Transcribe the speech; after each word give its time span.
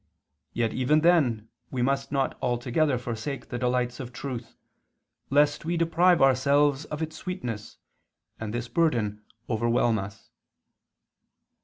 Yet 0.53 0.73
even 0.73 1.01
then 1.01 1.49
we 1.69 1.83
must 1.83 2.11
not 2.11 2.35
altogether 2.41 2.97
forsake 2.97 3.49
the 3.49 3.59
delights 3.59 3.99
of 3.99 4.11
truth, 4.11 4.55
lest 5.29 5.63
we 5.63 5.77
deprive 5.77 6.23
ourselves 6.23 6.85
of 6.85 7.03
its 7.03 7.15
sweetness, 7.15 7.77
and 8.39 8.51
this 8.51 8.67
burden 8.67 9.21
overwhelm 9.47 9.99
us." 9.99 10.31